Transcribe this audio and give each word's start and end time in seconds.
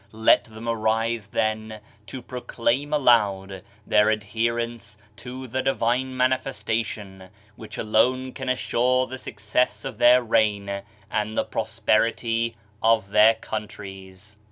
Let 0.13 0.45
them 0.45 0.67
arise 0.67 1.27
then 1.27 1.79
to 2.07 2.23
proclaim 2.23 2.91
aloud 2.91 3.61
their 3.85 4.09
adherence 4.09 4.97
to 5.17 5.45
the 5.45 5.61
Divine 5.61 6.15
Manifesta 6.17 6.83
tion, 6.83 7.29
which 7.55 7.77
alone 7.77 8.33
can 8.33 8.49
assure 8.49 9.05
the 9.05 9.19
success 9.19 9.85
of 9.85 9.99
their 9.99 10.23
reign 10.23 10.81
and 11.11 11.37
the 11.37 11.43
prosperity 11.45 12.55
of 12.81 13.11
their 13.11 13.35
countries. 13.35 14.35